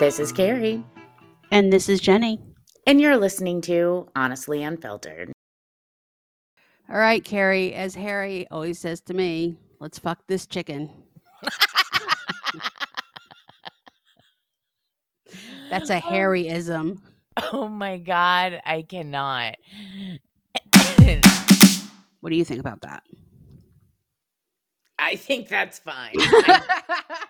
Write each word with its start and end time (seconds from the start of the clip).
This 0.00 0.18
is 0.18 0.32
Keri, 0.32 0.82
And 1.52 1.70
this 1.70 1.88
is 1.90 2.00
Jeni. 2.00 2.38
and 2.86 2.98
you're 3.00 3.18
listening 3.18 3.60
to 3.62 4.08
Honestly 4.16 4.62
Unfiltered. 4.62 5.30
All 6.88 6.96
right, 6.96 7.22
Keri, 7.22 7.74
as 7.74 7.94
Harry 7.94 8.48
always 8.50 8.78
says 8.78 9.02
to 9.02 9.14
me, 9.14 9.58
let's 9.78 9.98
fuck 9.98 10.26
this 10.26 10.46
chicken. 10.46 10.88
That's 15.68 15.90
a 15.90 15.98
Harryism. 15.98 17.02
Oh 17.52 17.68
my 17.68 17.98
god, 17.98 18.60
I 18.66 18.82
cannot. 18.82 19.56
What 22.20 22.30
do 22.30 22.36
you 22.36 22.44
think 22.44 22.60
about 22.60 22.80
that? 22.80 23.02
I 25.00 25.16
think 25.16 25.48
that's 25.48 25.78
fine. 25.78 26.14
I- 26.16 26.62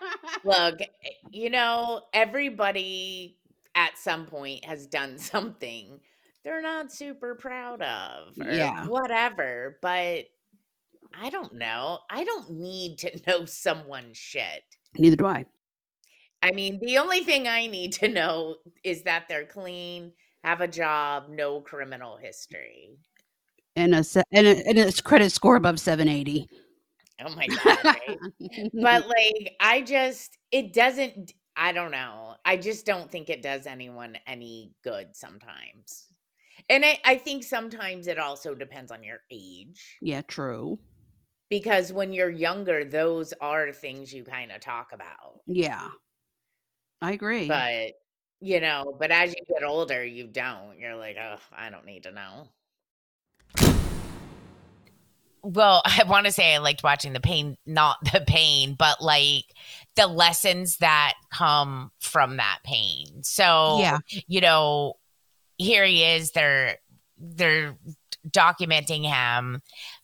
Look, 0.44 0.80
eh, 0.80 0.86
you 1.30 1.50
know, 1.50 2.02
everybody 2.12 3.38
at 3.74 3.96
some 3.96 4.26
point 4.26 4.64
has 4.64 4.86
done 4.86 5.18
something 5.18 6.00
they're 6.42 6.62
not 6.62 6.90
super 6.90 7.34
proud 7.34 7.82
of 7.82 8.38
or 8.40 8.50
Yeah. 8.50 8.86
whatever, 8.86 9.78
but 9.82 10.24
I 11.14 11.28
don't 11.30 11.54
know. 11.54 11.98
I 12.08 12.24
don't 12.24 12.50
need 12.50 12.98
to 12.98 13.20
know 13.26 13.44
someone's 13.44 14.16
shit. 14.16 14.62
Neither 14.96 15.16
do 15.16 15.26
I. 15.26 15.44
I 16.42 16.52
mean, 16.52 16.80
the 16.80 16.96
only 16.96 17.20
thing 17.24 17.46
I 17.46 17.66
need 17.66 17.92
to 17.94 18.08
know 18.08 18.56
is 18.82 19.02
that 19.02 19.24
they're 19.28 19.44
clean, 19.44 20.12
have 20.42 20.62
a 20.62 20.68
job, 20.68 21.24
no 21.28 21.60
criminal 21.60 22.16
history. 22.16 22.96
And 23.76 23.94
a, 23.94 24.04
and 24.32 24.46
a, 24.46 24.66
and 24.66 24.78
a 24.78 24.92
credit 25.02 25.32
score 25.32 25.56
above 25.56 25.78
780. 25.78 26.48
Oh 27.24 27.34
my 27.34 27.48
god, 27.64 27.78
right? 27.84 28.22
but 28.80 29.06
like 29.08 29.54
I 29.60 29.82
just 29.82 30.38
it 30.50 30.72
doesn't 30.72 31.32
I 31.56 31.72
don't 31.72 31.90
know. 31.90 32.36
I 32.44 32.56
just 32.56 32.86
don't 32.86 33.10
think 33.10 33.28
it 33.28 33.42
does 33.42 33.66
anyone 33.66 34.16
any 34.26 34.72
good 34.82 35.14
sometimes. 35.14 36.06
And 36.68 36.84
I, 36.84 36.98
I 37.04 37.16
think 37.16 37.42
sometimes 37.44 38.06
it 38.06 38.18
also 38.18 38.54
depends 38.54 38.92
on 38.92 39.02
your 39.02 39.20
age. 39.30 39.98
yeah, 40.00 40.22
true. 40.22 40.78
Because 41.48 41.92
when 41.92 42.12
you're 42.12 42.30
younger, 42.30 42.84
those 42.84 43.34
are 43.40 43.72
things 43.72 44.12
you 44.12 44.24
kind 44.24 44.52
of 44.52 44.60
talk 44.60 44.92
about. 44.92 45.40
Yeah. 45.46 45.88
I 47.02 47.12
agree. 47.12 47.48
But 47.48 47.92
you 48.40 48.60
know, 48.60 48.96
but 48.98 49.10
as 49.10 49.34
you 49.34 49.42
get 49.48 49.64
older, 49.64 50.04
you 50.04 50.26
don't. 50.26 50.78
You're 50.78 50.96
like, 50.96 51.16
oh, 51.20 51.38
I 51.52 51.70
don't 51.70 51.84
need 51.84 52.04
to 52.04 52.12
know. 52.12 52.48
Well, 55.42 55.82
I 55.86 56.04
want 56.04 56.26
to 56.26 56.32
say 56.32 56.54
I 56.54 56.58
liked 56.58 56.82
watching 56.82 57.12
the 57.12 57.20
pain, 57.20 57.56
not 57.66 57.96
the 58.12 58.24
pain, 58.26 58.74
but 58.78 59.02
like 59.02 59.44
the 59.96 60.06
lessons 60.06 60.78
that 60.78 61.14
come 61.32 61.90
from 62.00 62.36
that 62.38 62.58
pain. 62.64 63.22
So, 63.22 63.78
Yeah. 63.80 63.98
you 64.26 64.40
know, 64.40 64.94
here 65.58 65.84
he 65.84 66.04
is. 66.04 66.30
They're 66.32 66.76
they're 67.18 67.76
documenting 68.28 69.04
him 69.06 69.60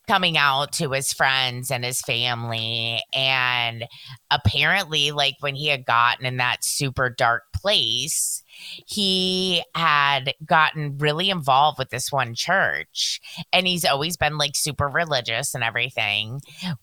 coming 0.07 0.37
out 0.39 0.73
to 0.73 0.91
his 0.91 1.13
friends 1.13 1.71
and 1.71 1.85
his 1.85 2.01
family 2.01 3.03
and 3.15 3.85
apparently 4.31 5.11
like 5.11 5.35
when 5.41 5.55
he 5.55 5.67
had 5.69 5.85
gotten 5.85 6.25
in 6.25 6.37
that 6.39 6.65
super 6.65 7.11
dark 7.11 7.43
place 7.55 8.43
he 8.87 9.63
had 9.75 10.35
gotten 10.45 10.99
really 10.99 11.31
involved 11.31 11.79
with 11.79 11.91
this 11.91 12.13
one 12.13 12.35
church 12.35 13.21
and 13.53 13.67
he's 13.67 13.85
always 13.85 14.17
been 14.17 14.39
like 14.39 14.55
super 14.55 14.89
religious 14.89 15.55
and 15.55 15.65
everything. 15.65 16.41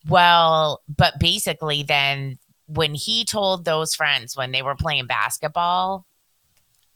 Well 0.08 0.82
but 0.88 1.20
basically 1.20 1.84
then 1.84 2.38
when 2.68 2.94
he 2.94 3.26
told 3.26 3.66
those 3.66 3.94
friends 3.94 4.36
when 4.38 4.52
they 4.52 4.62
were 4.62 4.76
playing 4.76 5.08
basketball 5.08 6.06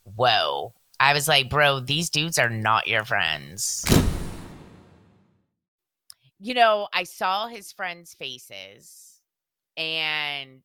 whoa. 0.04 0.74
I 1.00 1.14
was 1.14 1.28
like 1.28 1.50
bro 1.50 1.80
these 1.80 2.10
dudes 2.10 2.40
are 2.40 2.50
not 2.50 2.88
your 2.88 3.06
friends. 3.06 3.86
You 6.40 6.54
know, 6.54 6.88
I 6.94 7.04
saw 7.04 7.48
his 7.48 7.72
friends' 7.72 8.14
faces, 8.14 9.07
and 9.78 10.62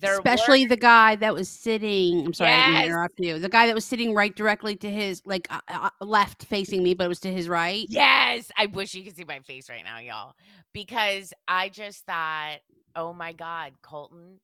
there 0.00 0.14
Especially 0.14 0.64
were, 0.64 0.70
the 0.70 0.76
guy 0.76 1.16
that 1.16 1.34
was 1.34 1.48
sitting. 1.48 2.26
I'm 2.26 2.34
sorry, 2.34 2.52
I 2.52 2.66
didn't 2.66 2.84
interrupt 2.90 3.18
you. 3.18 3.38
The 3.38 3.48
guy 3.48 3.66
that 3.66 3.74
was 3.74 3.84
sitting 3.84 4.14
right 4.14 4.34
directly 4.34 4.76
to 4.76 4.90
his, 4.90 5.22
like 5.24 5.46
uh, 5.50 5.60
uh, 5.68 5.90
left 6.00 6.44
facing 6.44 6.82
me, 6.82 6.94
but 6.94 7.04
it 7.04 7.08
was 7.08 7.20
to 7.20 7.32
his 7.32 7.48
right. 7.48 7.86
yes. 7.88 8.50
I 8.56 8.66
wish 8.66 8.94
you 8.94 9.02
could 9.04 9.16
see 9.16 9.24
my 9.24 9.40
face 9.40 9.68
right 9.68 9.84
now, 9.84 9.98
y'all, 9.98 10.34
because 10.72 11.32
I 11.48 11.68
just 11.68 12.04
thought, 12.06 12.58
oh 12.96 13.12
my 13.12 13.32
god, 13.32 13.72
Colton, 13.82 14.40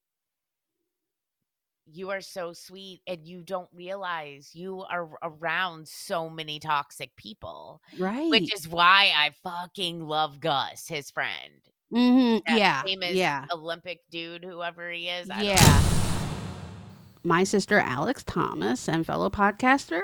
you 1.90 2.10
are 2.10 2.20
so 2.20 2.52
sweet, 2.52 3.00
and 3.06 3.26
you 3.26 3.42
don't 3.42 3.68
realize 3.72 4.50
you 4.54 4.84
are 4.90 5.08
around 5.22 5.88
so 5.88 6.28
many 6.28 6.58
toxic 6.60 7.14
people, 7.16 7.80
Right. 7.98 8.28
which 8.30 8.54
is 8.54 8.68
why 8.68 9.12
I 9.16 9.30
fucking 9.42 10.06
love 10.06 10.40
Gus, 10.40 10.86
his 10.86 11.10
friend. 11.10 11.62
Mm-hmm. 11.92 12.38
that 12.46 12.58
Yeah. 12.58 12.82
famous 12.82 13.12
Yeah. 13.14 13.46
Olympic 13.52 14.00
dude, 14.10 14.44
whoever 14.44 14.90
he 14.90 15.08
is. 15.08 15.30
I 15.30 15.42
Yeah. 15.42 15.82
My 17.24 17.44
sister 17.44 17.78
Alex 17.78 18.22
Thomas 18.24 18.88
and 18.88 19.04
fellow 19.06 19.30
podcaster 19.30 20.00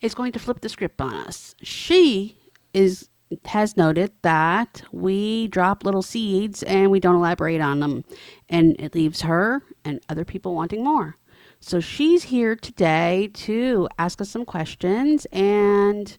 is 0.00 0.14
going 0.14 0.32
to 0.32 0.38
flip 0.38 0.60
the 0.60 0.68
script 0.68 1.00
on 1.00 1.14
us. 1.14 1.54
She 1.62 2.36
is 2.72 3.08
has 3.46 3.76
noted 3.76 4.12
that 4.22 4.82
we 4.92 5.48
drop 5.48 5.84
little 5.84 6.02
seeds 6.02 6.62
and 6.62 6.90
we 6.90 7.00
don't 7.00 7.16
elaborate 7.16 7.60
on 7.60 7.80
them 7.80 8.04
and 8.48 8.76
it 8.78 8.94
leaves 8.94 9.22
her 9.22 9.62
and 9.84 10.00
other 10.08 10.24
people 10.24 10.54
wanting 10.54 10.84
more. 10.84 11.16
So 11.58 11.80
she's 11.80 12.24
here 12.24 12.54
today 12.54 13.30
to 13.34 13.88
ask 13.98 14.20
us 14.20 14.28
some 14.30 14.44
questions 14.44 15.26
and 15.32 16.16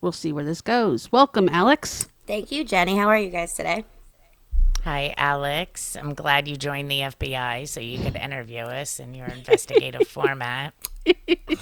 we'll 0.00 0.12
see 0.12 0.32
where 0.32 0.44
this 0.44 0.60
goes. 0.60 1.10
Welcome 1.10 1.48
Alex. 1.50 2.08
Thank 2.26 2.52
you, 2.52 2.64
Jeni. 2.64 2.96
How 2.96 3.08
are 3.08 3.18
you 3.18 3.30
guys 3.30 3.52
today? 3.54 3.84
Hi, 4.84 5.14
Alex. 5.16 5.96
I'm 5.96 6.12
glad 6.12 6.46
you 6.46 6.56
joined 6.56 6.90
the 6.90 7.00
FBI 7.00 7.66
so 7.66 7.80
you 7.80 7.98
could 8.02 8.16
interview 8.16 8.64
us 8.64 9.00
in 9.00 9.14
your 9.14 9.26
investigative 9.28 10.06
format. 10.08 10.74
People 11.06 11.54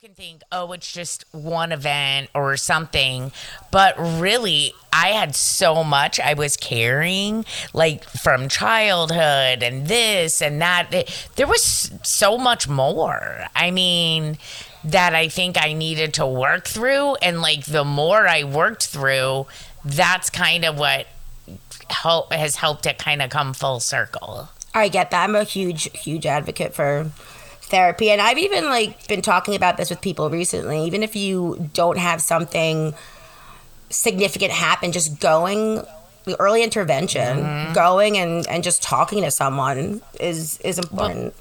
can 0.00 0.14
think, 0.14 0.40
oh, 0.50 0.72
it's 0.72 0.90
just 0.90 1.26
one 1.32 1.72
event 1.72 2.30
or 2.32 2.56
something. 2.56 3.32
But 3.70 3.96
really, 3.98 4.72
I 4.90 5.08
had 5.08 5.34
so 5.34 5.84
much 5.84 6.18
I 6.18 6.32
was 6.32 6.56
carrying, 6.56 7.44
like 7.74 8.04
from 8.04 8.48
childhood 8.48 9.62
and 9.62 9.88
this 9.88 10.40
and 10.40 10.62
that. 10.62 10.90
There 11.36 11.46
was 11.46 11.92
so 12.02 12.38
much 12.38 12.66
more. 12.66 13.44
I 13.54 13.70
mean, 13.70 14.38
that 14.86 15.14
I 15.14 15.28
think 15.28 15.56
I 15.60 15.72
needed 15.72 16.14
to 16.14 16.26
work 16.26 16.66
through. 16.66 17.16
And 17.16 17.42
like 17.42 17.64
the 17.64 17.84
more 17.84 18.26
I 18.28 18.44
worked 18.44 18.86
through, 18.86 19.46
that's 19.86 20.30
kind 20.30 20.64
of 20.64 20.78
what 20.78 21.06
help 21.88 22.32
has 22.32 22.56
helped 22.56 22.86
it 22.86 22.98
kind 22.98 23.22
of 23.22 23.30
come 23.30 23.54
full 23.54 23.80
circle. 23.80 24.48
I 24.74 24.88
get 24.88 25.10
that. 25.12 25.24
I'm 25.24 25.34
a 25.34 25.44
huge, 25.44 25.90
huge 25.98 26.26
advocate 26.26 26.74
for 26.74 27.10
therapy, 27.62 28.10
and 28.10 28.20
I've 28.20 28.38
even 28.38 28.66
like 28.66 29.06
been 29.08 29.22
talking 29.22 29.54
about 29.54 29.76
this 29.76 29.90
with 29.90 30.00
people 30.00 30.28
recently. 30.28 30.84
Even 30.84 31.02
if 31.02 31.16
you 31.16 31.70
don't 31.72 31.98
have 31.98 32.20
something 32.20 32.94
significant 33.88 34.52
happen, 34.52 34.92
just 34.92 35.20
going 35.20 35.82
the 36.24 36.38
early 36.40 36.62
intervention, 36.62 37.38
mm-hmm. 37.38 37.72
going 37.72 38.18
and 38.18 38.46
and 38.48 38.64
just 38.64 38.82
talking 38.82 39.22
to 39.22 39.30
someone 39.30 40.02
is 40.20 40.58
is 40.60 40.78
important. 40.78 41.34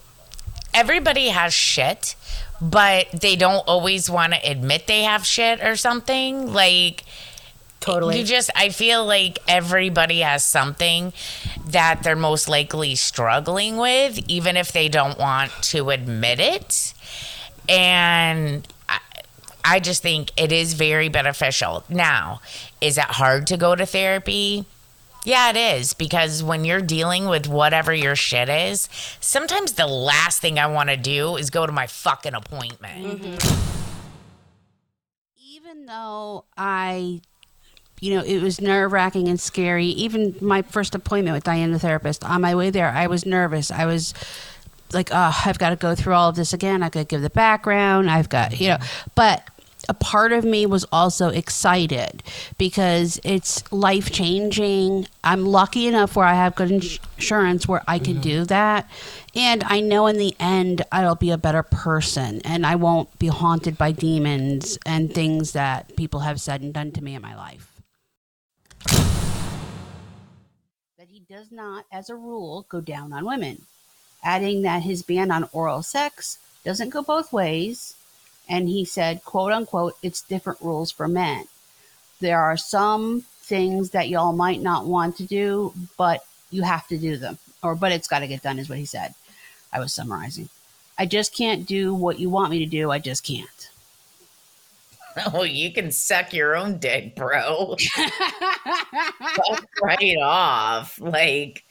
Everybody 0.74 1.30
has 1.30 1.54
shit, 1.54 2.16
but 2.62 3.10
they 3.12 3.36
don't 3.36 3.68
always 3.68 4.10
want 4.10 4.34
to 4.34 4.40
admit 4.50 4.88
they 4.88 5.04
have 5.04 5.26
shit 5.26 5.62
or 5.64 5.76
something. 5.76 6.54
Like 6.54 7.04
totally. 7.86 8.20
You 8.20 8.26
just, 8.26 8.50
I 8.56 8.70
feel 8.70 9.06
like 9.06 9.40
everybody 9.48 10.20
has 10.20 10.44
something 10.44 11.14
that 11.68 12.04
they're 12.04 12.16
most 12.16 12.50
likely 12.50 12.96
struggling 12.96 13.78
with, 13.78 14.20
even 14.28 14.58
if 14.58 14.72
they 14.72 14.90
don't 14.90 15.18
want 15.18 15.52
to 15.64 15.92
admit 15.92 16.40
it. 16.40 16.94
And 17.70 18.68
I, 18.90 19.00
I 19.64 19.80
just 19.80 20.02
think 20.02 20.32
it 20.36 20.52
is 20.52 20.74
very 20.74 21.10
beneficial. 21.10 21.84
Now, 21.90 22.42
is 22.82 22.98
it 22.98 23.06
hard 23.06 23.48
to 23.48 23.58
go 23.58 23.76
to 23.76 23.86
therapy? 23.86 24.66
Yeah, 25.24 25.50
it 25.50 25.58
is 25.58 25.94
because 25.94 26.44
when 26.44 26.66
you're 26.66 26.82
dealing 26.82 27.28
with 27.28 27.48
whatever 27.48 27.92
your 27.92 28.16
shit 28.16 28.48
is, 28.48 28.88
sometimes 29.20 29.74
the 29.74 29.88
last 29.88 30.40
thing 30.40 30.60
I 30.60 30.68
want 30.68 30.90
to 30.90 30.98
do 30.98 31.36
is 31.36 31.50
go 31.50 31.66
to 31.66 31.72
my 31.72 31.88
fucking 31.88 32.36
appointment. 32.36 33.22
Mm-hmm. 33.22 33.72
even 35.40 35.88
though 35.88 36.46
I, 36.56 37.22
you 38.00 38.16
know, 38.16 38.24
it 38.24 38.42
was 38.42 38.60
nerve 38.62 38.92
wracking 38.92 39.28
and 39.28 39.40
scary, 39.40 39.88
even 39.88 40.36
my 40.42 40.62
first 40.62 40.96
appointment 40.96 41.36
with 41.36 41.44
Diane, 41.44 41.72
the 41.72 41.80
therapist, 41.80 42.24
on 42.24 42.42
my 42.42 42.56
way 42.56 42.70
there, 42.70 42.90
I 42.90 43.08
was 43.08 43.26
nervous. 43.26 43.72
I 43.72 43.86
was 43.86 44.14
like, 44.94 45.10
oh, 45.12 45.42
I've 45.46 45.58
got 45.58 45.70
to 45.70 45.76
go 45.76 45.96
through 45.96 46.14
all 46.14 46.30
of 46.30 46.36
this 46.36 46.54
again. 46.54 46.84
I 46.84 46.90
could 46.90 47.08
give 47.08 47.22
the 47.22 47.30
background. 47.30 48.10
I've 48.10 48.30
got, 48.30 48.60
you 48.60 48.70
know, 48.70 48.78
but 49.16 49.50
a 49.88 49.94
part 49.94 50.32
of 50.32 50.44
me 50.44 50.66
was 50.66 50.86
also 50.92 51.30
excited 51.30 52.24
because 52.58 53.20
it's 53.24 53.72
life 53.72 54.12
changing. 54.12 55.08
I'm 55.24 55.46
lucky 55.46 55.88
enough 55.88 56.16
where 56.16 56.26
I 56.26 56.34
have 56.34 56.56
good 56.56 56.72
insurance 56.72 57.68
where 57.68 57.84
I 57.88 58.00
can 58.00 58.14
mm-hmm. 58.14 58.22
do 58.22 58.46
that. 58.46 58.90
And 59.36 59.64
I 59.64 59.82
know 59.82 60.08
in 60.08 60.18
the 60.18 60.36
end 60.40 60.84
I'll 60.92 61.16
be 61.16 61.32
a 61.32 61.38
better 61.38 61.64
person 61.64 62.42
and 62.44 62.66
I 62.66 62.76
won't 62.76 63.18
be 63.20 63.28
haunted 63.28 63.78
by 63.78 63.92
demons 63.92 64.78
and 64.86 65.14
things 65.14 65.52
that 65.52 65.96
people 65.96 66.22
have 66.22 66.42
said 66.42 66.62
and 66.62 66.74
done 66.74 66.92
to 66.94 67.04
me 67.04 67.16
in 67.16 67.22
my 67.22 67.36
life. 67.36 67.75
That 70.98 71.08
he 71.10 71.22
does 71.30 71.52
not, 71.52 71.86
as 71.92 72.10
a 72.10 72.16
rule, 72.16 72.66
go 72.70 72.82
down 72.82 73.14
on 73.14 73.26
women, 73.26 73.62
adding 74.24 74.62
that 74.64 74.84
his 74.84 75.04
ban 75.04 75.32
on 75.32 75.50
oral 75.54 75.84
sex 75.84 76.38
doesn't 76.64 76.90
go 76.90 77.02
both 77.02 77.32
ways 77.32 77.96
and 78.48 78.70
he 78.70 78.86
said, 78.86 79.24
quote 79.24 79.52
unquote, 79.52 79.96
it's 80.02 80.22
different 80.22 80.62
rules 80.62 80.92
for 80.92 81.08
men. 81.08 81.46
There 82.20 82.40
are 82.40 82.58
some 82.58 83.24
things 83.42 83.92
that 83.92 84.10
y'all 84.10 84.34
might 84.34 84.62
not 84.62 84.86
want 84.86 85.18
to 85.18 85.24
do, 85.24 85.74
but 85.98 86.26
you 86.52 86.64
have 86.64 86.88
to 86.88 86.98
do 86.98 87.18
them. 87.18 87.38
Or, 87.62 87.76
but 87.76 87.92
it's 87.92 88.08
got 88.08 88.20
to 88.20 88.28
get 88.28 88.44
done, 88.44 88.60
is 88.60 88.70
what 88.70 88.78
he 88.78 88.86
said. 88.86 89.16
I 89.74 89.80
was 89.80 89.94
summarizing. 89.94 90.50
I 90.98 91.06
just 91.06 91.36
can't 91.36 91.66
do 91.66 91.94
what 91.94 92.20
you 92.20 92.30
want 92.30 92.52
me 92.52 92.60
to 92.60 92.66
do. 92.66 92.92
I 92.92 93.00
just 93.00 93.24
can't. 93.24 93.70
Oh, 95.34 95.44
you 95.44 95.72
can 95.72 95.92
suck 95.92 96.34
your 96.34 96.56
own 96.58 96.78
dick, 96.78 97.16
bro. 97.16 97.76
Right 99.82 100.18
off. 100.22 101.00
Like, 101.00 101.64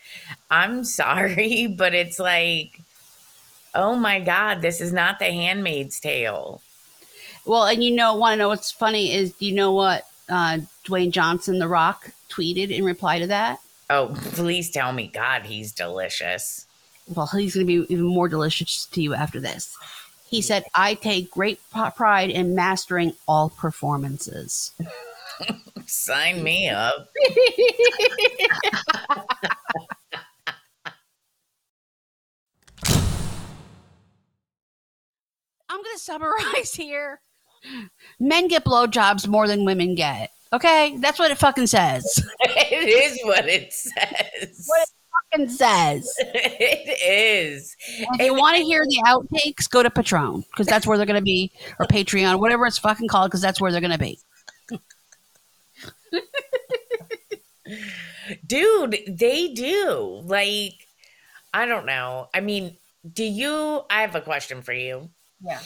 I'm 0.51 0.85
sorry, 0.85 1.67
but 1.79 1.95
it's 1.95 2.19
like, 2.19 2.81
oh 3.75 3.97
my 3.97 4.21
God, 4.21 4.63
this 4.63 4.81
is 4.81 4.93
not 4.93 5.19
the 5.19 5.27
handmaid's 5.27 5.99
tale. 6.01 6.63
well, 7.45 7.65
and 7.67 7.83
you 7.83 7.91
know, 7.91 8.15
want 8.15 8.35
to 8.35 8.37
know 8.39 8.49
what's 8.49 8.71
funny 8.71 9.13
is, 9.15 9.33
do 9.33 9.47
you 9.47 9.53
know 9.55 9.73
what 9.73 10.05
uh, 10.29 10.59
Dwayne 10.87 11.11
Johnson, 11.11 11.59
The 11.59 11.69
Rock, 11.69 12.11
tweeted 12.31 12.71
in 12.71 12.85
reply 12.85 13.19
to 13.19 13.27
that? 13.27 13.59
Oh, 13.91 14.15
please 14.15 14.71
tell 14.71 14.93
me, 14.93 15.09
God, 15.13 15.43
he's 15.43 15.73
delicious. 15.73 16.67
well, 17.15 17.27
he's 17.27 17.55
going 17.55 17.67
to 17.67 17.87
be 17.87 17.93
even 17.93 18.07
more 18.07 18.29
delicious 18.29 18.87
to 18.87 19.03
you 19.03 19.15
after 19.15 19.41
this. 19.41 19.77
He 20.35 20.43
said, 20.43 20.65
I 20.75 20.95
take 20.95 21.31
great 21.31 21.61
pride 21.95 22.29
in 22.29 22.57
mastering 22.57 23.13
all 23.29 23.51
performances. 23.51 24.73
Sign 25.87 26.43
me 26.43 26.69
up. 26.69 27.09
I'm 35.69 35.81
going 35.81 35.95
to 35.95 35.99
summarize 35.99 36.75
here. 36.75 37.21
Men 38.19 38.49
get 38.49 38.65
blowjobs 38.65 39.29
more 39.29 39.47
than 39.47 39.65
women 39.65 39.95
get. 39.95 40.33
Okay? 40.53 40.97
That's 40.99 41.21
what 41.21 41.31
it 41.31 41.39
fucking 41.39 41.69
says. 41.69 42.05
it 42.41 42.89
is 42.89 43.21
what 43.23 43.49
it 43.49 43.73
says. 43.73 44.65
What 44.67 44.89
fucking 45.33 45.49
says. 45.49 46.13
it 46.19 47.01
is. 47.07 47.77
If 47.89 48.21
you 48.21 48.35
want 48.35 48.57
to 48.57 48.63
hear 48.63 48.85
the 48.85 49.03
outtakes, 49.07 49.69
go 49.69 49.83
to 49.83 49.91
Patreon 49.91 50.45
because 50.51 50.67
that's 50.67 50.87
where 50.87 50.97
they're 50.97 51.07
going 51.07 51.21
to 51.21 51.23
be, 51.23 51.53
or 51.79 51.87
Patreon, 51.87 52.41
whatever 52.41 52.67
it's 52.67 52.79
fucking 52.79 53.09
called, 53.09 53.31
because 53.31 53.41
that's 53.41 53.61
where 53.61 53.73
they're 53.73 53.81
going 53.81 53.91
to 53.91 53.99
be. 53.99 54.19
Dude, 58.47 58.99
they 59.09 59.49
do. 59.49 60.21
Like, 60.25 60.87
I 61.53 61.67
don't 61.67 61.87
know. 61.87 62.29
I 62.35 62.41
mean, 62.41 62.77
do 63.11 63.25
you 63.25 63.83
I 63.91 64.01
have 64.01 64.15
a 64.15 64.21
question 64.21 64.63
for 64.63 64.73
you. 64.73 65.11
Yeah. 65.43 65.61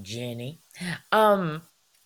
Jeni. 0.00 0.58
Um, 1.12 1.62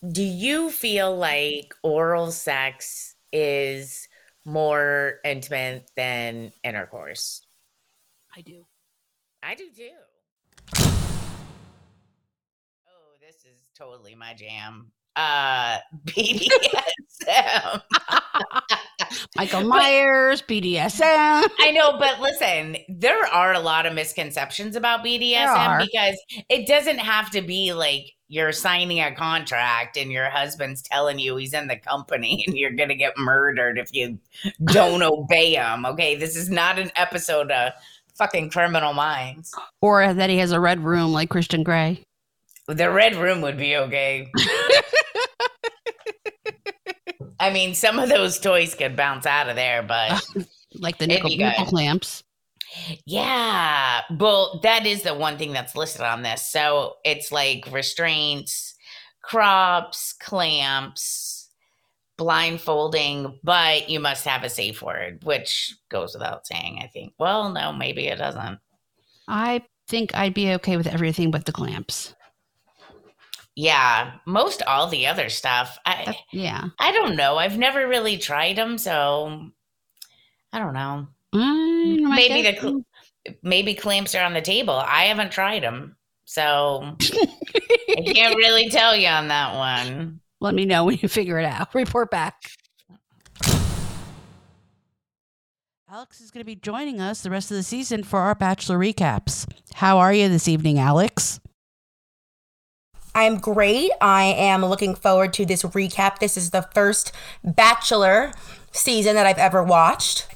do 0.07 0.23
you 0.23 0.71
feel 0.71 1.17
like 1.17 1.75
oral 1.83 2.31
sex 2.33 3.15
is 3.33 4.09
more 4.45 5.21
intimate 5.25 5.91
than 5.97 6.53
intercourse? 6.63 7.47
I 8.37 8.41
do. 8.41 8.67
I 9.43 9.55
do 9.55 9.65
too. 9.77 9.91
Oh, 12.87 13.15
this 13.21 13.37
is 13.45 13.69
totally 13.77 14.15
my 14.15 14.35
jam. 14.35 14.91
Uh 15.17 15.79
BDSM. 16.07 17.83
Michael 19.37 19.63
Myers, 19.63 20.43
BDSM. 20.43 21.01
I 21.03 21.71
know, 21.73 21.99
but 21.99 22.21
listen, 22.21 22.77
there 22.89 23.25
are 23.27 23.53
a 23.53 23.61
lot 23.61 23.87
of 23.87 23.95
misconceptions 23.95 24.75
about. 24.77 25.05
BDSM 25.05 25.81
because 25.81 26.17
it 26.49 26.67
doesn't 26.67 26.99
have 26.99 27.31
to 27.31 27.43
be 27.43 27.73
like 27.73 28.14
you're 28.29 28.53
signing 28.53 29.01
a 29.01 29.15
contract 29.15 29.97
and 29.97 30.11
your 30.11 30.31
husband's 30.31 30.83
telling 30.83 31.19
you 31.19 31.37
he's 31.37 31.53
in 31.53 31.69
the 31.69 31.77
company 31.77 32.45
and 32.49 32.57
you're 32.57 32.73
going 32.73 32.89
to 32.89 32.95
get 32.95 33.17
murdered 33.17 33.79
if 33.79 33.93
you 33.93 34.19
don't 34.65 35.03
obey 35.05 35.55
him. 35.55 35.87
Okay, 35.87 36.17
this 36.17 36.37
is 36.37 36.51
not 36.51 36.79
an 36.79 36.91
episode 36.97 37.51
of 37.51 37.73
fucking 38.15 38.51
Criminal 38.51 38.93
Minds. 38.93 39.55
Or 39.81 40.13
that 40.13 40.31
he 40.31 40.39
has 40.39 40.53
a 40.53 40.61
red 40.61 40.81
room 40.81 41.13
like 41.13 41.31
Christian 41.31 41.63
Grey. 41.63 42.03
The 42.67 42.91
red 42.91 43.15
room 43.17 43.43
would 43.43 43.59
be 43.59 43.77
okay. 43.77 44.33
I 47.39 47.51
mean, 47.53 47.75
some 47.75 47.99
of 47.99 48.09
those 48.09 48.39
toys 48.39 48.75
could 48.75 48.97
bounce 48.97 49.27
out 49.27 49.51
of 49.51 49.57
there, 49.57 49.83
but 49.83 50.25
Like 50.75 50.99
the 50.99 51.07
nickel, 51.07 51.31
nickel 51.31 51.67
clamps. 51.67 52.24
Yeah. 53.07 54.03
Well, 54.19 54.61
that 54.63 54.87
is 54.87 55.03
the 55.03 55.15
one 55.15 55.39
thing 55.39 55.53
that's 55.53 55.77
listed 55.77 56.03
on 56.03 56.23
this. 56.23 56.51
So 56.51 56.95
it's 57.05 57.31
like 57.31 57.69
restraints, 57.71 58.75
crops, 59.23 60.15
clamps, 60.21 61.51
blindfolding, 62.17 63.39
but 63.43 63.89
you 63.89 64.01
must 64.01 64.25
have 64.25 64.45
a 64.45 64.49
safe 64.49 64.83
word, 64.83 65.25
which 65.25 65.75
goes 65.91 66.15
without 66.15 66.47
saying, 66.47 66.81
I 66.83 66.87
think. 66.89 67.13
Well, 67.19 67.51
no, 67.51 67.73
maybe 67.73 68.07
it 68.07 68.19
doesn't. 68.19 68.59
I 69.29 69.63
think 69.89 70.15
I'd 70.15 70.35
be 70.35 70.53
okay 70.55 70.77
with 70.77 70.87
everything 70.87 71.31
but 71.31 71.45
the 71.45 71.53
clamps. 71.53 72.15
Yeah. 73.57 74.13
Most 74.27 74.63
all 74.63 74.89
the 74.89 75.07
other 75.07 75.29
stuff. 75.29 75.79
I 75.87 76.17
yeah. 76.33 76.69
I 76.79 76.93
don't 76.93 77.17
know. 77.17 77.37
I've 77.37 77.59
never 77.59 77.87
really 77.87 78.19
tried 78.19 78.57
them, 78.57 78.79
so 78.79 79.51
I 80.53 80.59
don't 80.59 80.75
know. 80.75 81.07
Mm, 81.35 82.15
Maybe 82.15 82.43
the 82.43 82.57
cl- 82.61 82.85
maybe 83.43 83.75
clamps 83.75 84.15
are 84.15 84.23
on 84.25 84.35
the 84.35 84.41
table. 84.41 84.75
I 84.75 85.05
haven't 85.05 85.33
tried 85.33 85.63
them, 85.63 85.97
so 86.25 86.97
I 87.01 88.03
can't 88.15 88.37
really 88.37 88.69
tell 88.71 88.95
you 88.97 89.09
on 89.09 89.29
that 89.29 89.55
one. 89.57 90.21
Let 90.41 90.55
me 90.55 90.65
know 90.65 90.85
when 90.85 90.99
you 91.01 91.09
figure 91.09 91.39
it 91.39 91.45
out. 91.45 91.75
Report 91.75 92.11
back. 92.11 92.37
Alex 95.91 96.21
is 96.21 96.31
going 96.31 96.41
to 96.41 96.45
be 96.45 96.57
joining 96.57 97.01
us 97.01 97.23
the 97.23 97.31
rest 97.31 97.51
of 97.51 97.57
the 97.57 97.63
season 97.63 98.03
for 98.03 98.19
our 98.21 98.35
Bachelor 98.35 98.79
recaps. 98.79 99.47
How 99.75 99.99
are 99.99 100.13
you 100.13 100.29
this 100.29 100.49
evening, 100.49 100.79
Alex? 100.79 101.39
I'm 103.15 103.39
great. 103.39 103.93
I 104.01 104.25
am 104.25 104.65
looking 104.65 104.97
forward 104.97 105.33
to 105.35 105.47
this 105.47 105.63
recap. 105.63 106.19
This 106.19 106.37
is 106.37 106.51
the 106.51 106.63
first 106.75 107.13
Bachelor 107.45 108.33
season 108.73 109.15
that 109.15 109.25
I've 109.25 109.39
ever 109.39 109.63
watched. 109.63 110.27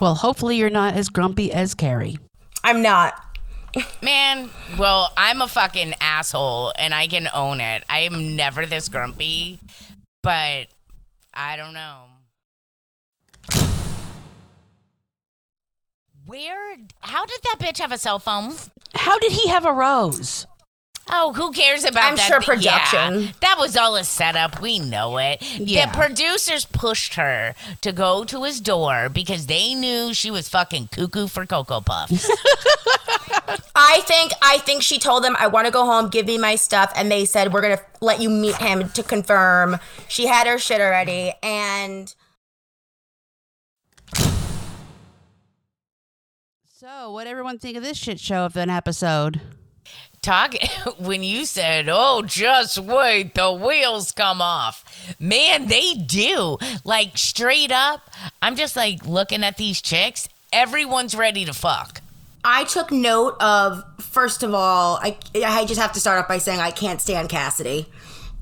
Well, 0.00 0.14
hopefully 0.14 0.56
you're 0.56 0.70
not 0.70 0.94
as 0.94 1.08
grumpy 1.08 1.52
as 1.52 1.74
Keri. 1.74 2.18
I'm 2.62 2.82
not. 2.82 3.14
Man, 4.02 4.50
well, 4.78 5.12
I'm 5.16 5.40
a 5.40 5.48
fucking 5.48 5.94
asshole 6.00 6.72
and 6.78 6.94
I 6.94 7.06
can 7.06 7.28
own 7.34 7.60
it. 7.60 7.84
I 7.88 8.00
am 8.00 8.36
never 8.36 8.66
this 8.66 8.88
grumpy, 8.88 9.58
but 10.22 10.66
I 11.32 11.56
don't 11.56 11.74
know. 11.74 12.02
Where, 16.26 16.76
how 17.00 17.26
did 17.26 17.40
that 17.42 17.56
bitch 17.60 17.78
have 17.78 17.92
a 17.92 17.98
cell 17.98 18.18
phone? 18.18 18.54
How 18.94 19.18
did 19.18 19.32
he 19.32 19.48
have 19.48 19.66
a 19.66 19.72
rose? 19.72 20.46
Oh, 21.10 21.32
who 21.34 21.52
cares 21.52 21.84
about 21.84 21.94
that? 21.94 22.10
I'm 22.10 22.16
that? 22.16 22.42
sure 22.44 22.56
thi- 22.56 22.64
yeah, 22.64 22.78
production. 22.90 23.34
that 23.40 23.56
was 23.58 23.76
all 23.76 23.94
a 23.94 24.04
setup. 24.04 24.60
We 24.60 24.78
know 24.78 25.18
it. 25.18 25.42
Yeah. 25.58 25.86
The 25.90 25.96
producers 25.96 26.64
pushed 26.64 27.14
her 27.14 27.54
to 27.82 27.92
go 27.92 28.24
to 28.24 28.44
his 28.44 28.60
door 28.60 29.08
because 29.10 29.46
they 29.46 29.74
knew 29.74 30.14
she 30.14 30.30
was 30.30 30.48
fucking 30.48 30.88
cuckoo 30.88 31.26
for 31.26 31.44
Cocoa 31.44 31.82
Puffs. 31.82 32.28
I 33.76 34.00
think 34.06 34.32
I 34.40 34.58
think 34.58 34.82
she 34.82 34.98
told 34.98 35.24
them 35.24 35.36
I 35.38 35.46
want 35.48 35.66
to 35.66 35.72
go 35.72 35.84
home, 35.84 36.08
give 36.08 36.26
me 36.26 36.38
my 36.38 36.54
stuff, 36.56 36.90
and 36.96 37.10
they 37.10 37.26
said 37.26 37.52
we're 37.52 37.60
gonna 37.60 37.80
let 38.00 38.20
you 38.22 38.30
meet 38.30 38.56
him 38.56 38.88
to 38.90 39.02
confirm. 39.02 39.78
She 40.08 40.26
had 40.26 40.46
her 40.46 40.58
shit 40.58 40.80
already, 40.80 41.32
and 41.42 42.14
So, 46.76 47.10
what 47.12 47.26
everyone 47.26 47.58
think 47.58 47.76
of 47.76 47.82
this 47.82 47.96
shit 47.96 48.20
show 48.20 48.44
of 48.44 48.56
an 48.56 48.68
episode? 48.70 49.40
Talk 50.24 50.54
when 50.98 51.22
you 51.22 51.44
said, 51.44 51.86
"Oh, 51.90 52.22
just 52.22 52.78
wait, 52.78 53.34
the 53.34 53.52
wheels 53.52 54.10
come 54.10 54.40
off." 54.40 54.82
Man, 55.20 55.66
they 55.66 55.92
do. 55.92 56.56
Like 56.82 57.18
straight 57.18 57.70
up, 57.70 58.10
I'm 58.40 58.56
just 58.56 58.74
like 58.74 59.06
looking 59.06 59.44
at 59.44 59.58
these 59.58 59.82
chicks. 59.82 60.26
Everyone's 60.50 61.14
ready 61.14 61.44
to 61.44 61.52
fuck. 61.52 62.00
I 62.42 62.64
took 62.64 62.90
note 62.90 63.36
of 63.38 63.84
first 64.00 64.42
of 64.42 64.54
all, 64.54 64.98
I 65.02 65.18
I 65.44 65.66
just 65.66 65.78
have 65.78 65.92
to 65.92 66.00
start 66.00 66.18
off 66.18 66.28
by 66.28 66.38
saying 66.38 66.58
I 66.58 66.70
can't 66.70 67.02
stand 67.02 67.28
Cassidy. 67.28 67.92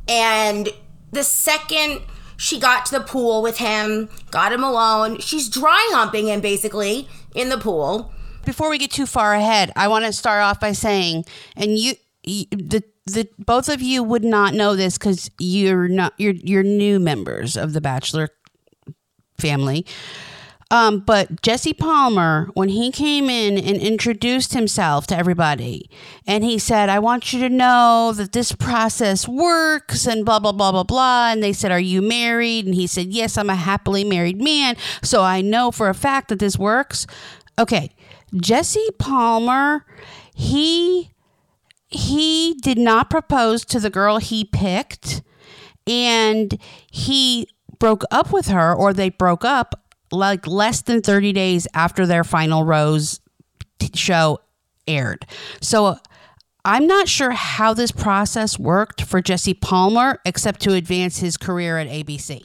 And 0.07 0.69
the 1.11 1.25
second 1.25 2.03
she 2.37 2.61
got 2.61 2.87
to 2.87 2.99
the 2.99 3.05
pool 3.05 3.43
with 3.43 3.59
him, 3.59 4.09
got 4.31 4.53
him 4.53 4.63
alone, 4.63 5.19
she's 5.19 5.49
dry 5.49 5.91
humping 5.95 6.29
him 6.29 6.41
basically 6.41 7.09
in 7.35 7.49
the 7.49 7.59
pool. 7.59 8.12
Before 8.45 8.71
we 8.71 8.79
get 8.79 8.91
too 8.91 9.07
far 9.07 9.35
ahead, 9.35 9.73
I 9.77 9.89
want 9.89 10.05
to 10.05 10.13
start 10.13 10.43
off 10.43 10.61
by 10.61 10.73
saying, 10.73 11.25
and 11.57 11.79
you, 11.79 11.95
you 12.23 12.47
the 12.51 12.83
the 13.07 13.29
both 13.39 13.69
of 13.69 13.83
you 13.83 14.03
would 14.03 14.25
not 14.25 14.55
know 14.55 14.77
this 14.77 14.97
because 14.97 15.31
you're 15.39 15.89
not 15.89 16.15
you're 16.19 16.35
you're 16.35 16.63
new 16.63 17.01
members 17.01 17.57
of 17.57 17.73
the 17.73 17.81
Bachelor 17.81 18.29
family. 19.39 19.87
Um, 20.73 21.01
but 21.01 21.43
Jesse 21.43 21.75
Palmer, 21.75 22.49
when 22.55 22.71
he 22.71 22.91
came 22.91 23.29
in 23.29 23.59
and 23.59 23.77
introduced 23.77 24.55
himself 24.55 25.07
to 25.09 25.17
everybody, 25.17 25.91
and 26.27 26.43
he 26.43 26.59
said, 26.59 26.89
I 26.89 26.99
want 26.99 27.31
you 27.31 27.41
to 27.41 27.51
know 27.51 28.15
that 28.17 28.33
this 28.33 28.53
process 28.53 29.29
works 29.29 30.07
and 30.07 30.25
blah, 30.25 30.39
blah, 30.39 30.53
blah, 30.53 30.73
blah, 30.73 30.83
blah. 30.83 31.31
And 31.31 31.43
they 31.43 31.53
said, 31.53 31.73
Are 31.73 31.79
you 31.79 32.01
married? 32.01 32.65
And 32.65 32.75
he 32.75 32.87
said, 32.87 33.09
Yes, 33.09 33.37
I'm 33.37 33.51
a 33.51 33.55
happily 33.55 34.03
married 34.03 34.41
man. 34.41 34.77
So 35.03 35.23
I 35.23 35.43
know 35.43 35.73
for 35.73 35.91
a 35.91 35.95
fact 35.95 36.29
that 36.29 36.39
this 36.39 36.59
works. 36.59 37.07
Okay. 37.59 37.95
Jesse 38.35 38.89
Palmer, 38.99 39.85
he 40.35 41.11
he 41.89 42.55
did 42.63 42.79
not 42.79 43.11
propose 43.11 43.65
to 43.67 43.79
the 43.79 43.91
girl 43.91 44.17
he 44.17 44.45
picked 44.45 45.23
and 45.87 46.59
he 46.91 47.47
broke 47.79 48.03
up 48.11 48.33
with 48.33 48.47
her 48.47 48.75
or 48.75 48.95
they 48.95 49.11
broke 49.11 49.45
up 49.45 49.75
like 50.11 50.47
less 50.47 50.81
than 50.83 51.03
30 51.03 51.33
days 51.33 51.67
after 51.75 52.07
their 52.07 52.25
final 52.25 52.65
rose 52.65 53.21
show 53.95 54.39
aired. 54.87 55.27
So 55.61 55.99
I'm 56.65 56.87
not 56.87 57.09
sure 57.09 57.33
how 57.33 57.75
this 57.75 57.93
process 57.93 58.59
worked 58.59 59.03
for 59.03 59.21
Jesse 59.21 59.55
Palmer 59.55 60.21
except 60.25 60.61
to 60.61 60.75
advance 60.75 61.19
his 61.19 61.37
career 61.37 61.79
at 61.79 61.89
ABC. 61.89 62.45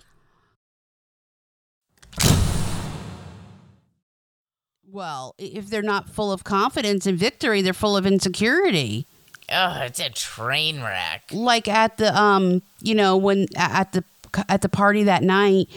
Well, 4.91 5.35
if 5.37 5.69
they're 5.69 5.81
not 5.81 6.09
full 6.09 6.31
of 6.31 6.43
confidence 6.43 7.05
and 7.05 7.17
victory, 7.17 7.61
they're 7.61 7.73
full 7.73 7.97
of 7.97 8.05
insecurity. 8.05 9.05
Oh, 9.51 9.81
it's 9.81 9.99
a 9.99 10.09
train 10.09 10.81
wreck. 10.81 11.23
Like 11.31 11.67
at 11.67 11.97
the 11.97 12.17
um, 12.17 12.61
you 12.81 12.95
know, 12.95 13.15
when 13.17 13.47
at 13.55 13.91
the 13.93 14.03
at 14.49 14.61
the 14.61 14.69
party 14.69 15.03
that 15.03 15.23
night 15.23 15.67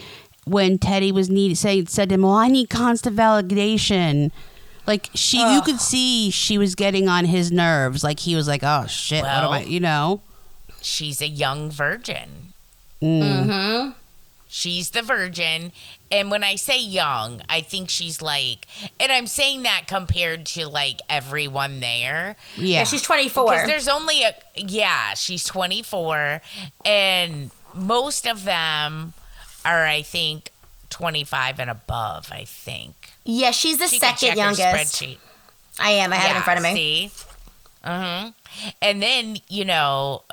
when 0.45 0.77
Teddi 0.77 1.11
was 1.11 1.29
needed 1.29 1.57
say 1.57 1.83
said 1.85 2.09
to 2.09 2.15
him, 2.15 2.21
"Well, 2.21 2.33
I 2.33 2.47
need 2.47 2.69
constant 2.69 3.15
validation." 3.15 4.31
Like 4.87 5.09
she, 5.13 5.37
you 5.53 5.61
could 5.61 5.79
see 5.79 6.31
she 6.31 6.57
was 6.57 6.75
getting 6.75 7.07
on 7.07 7.25
his 7.25 7.51
nerves. 7.51 8.03
Like 8.03 8.19
he 8.19 8.35
was 8.35 8.47
like, 8.47 8.61
"Oh 8.63 8.87
shit, 8.87 9.23
what 9.23 9.31
am 9.31 9.51
I?" 9.51 9.63
You 9.63 9.79
know. 9.79 10.21
She's 10.81 11.21
a 11.21 11.27
young 11.27 11.69
virgin. 11.69 12.53
Mm-hmm. 13.01 13.91
She's 14.53 14.89
the 14.89 15.01
virgin. 15.01 15.71
And 16.11 16.29
when 16.29 16.43
I 16.43 16.55
say 16.55 16.77
young, 16.77 17.41
I 17.47 17.61
think 17.61 17.89
she's 17.89 18.21
like, 18.21 18.67
and 18.99 19.09
I'm 19.09 19.25
saying 19.25 19.63
that 19.63 19.83
compared 19.87 20.45
to 20.47 20.67
like 20.67 20.99
everyone 21.09 21.79
there. 21.79 22.35
Yeah. 22.57 22.79
Yeah, 22.79 22.83
she's 22.83 23.01
24. 23.01 23.45
Because 23.45 23.65
there's 23.67 23.87
only 23.87 24.23
a, 24.23 24.33
yeah, 24.57 25.13
she's 25.13 25.45
24. 25.45 26.41
And 26.85 27.51
most 27.73 28.27
of 28.27 28.43
them 28.43 29.13
are, 29.63 29.85
I 29.85 30.01
think, 30.01 30.51
25 30.89 31.59
and 31.61 31.69
above, 31.69 32.29
I 32.33 32.43
think. 32.43 33.11
yeah, 33.23 33.51
she's 33.51 33.77
the 33.77 33.87
She 33.87 33.99
can 33.99 34.17
second 34.17 34.27
check 34.35 34.37
her 34.37 34.43
youngest. 34.63 35.01
spreadsheet. 35.01 35.17
I 35.79 35.91
am. 35.91 36.11
I 36.11 36.17
have 36.17 36.35
it 36.35 36.39
in 36.39 36.43
front 36.43 36.59
of 36.59 36.63
me. 36.65 36.73
See? 36.75 37.11
hmm 37.85 38.27
And 38.81 39.01
then, 39.01 39.37
you 39.47 39.63
know, 39.63 40.23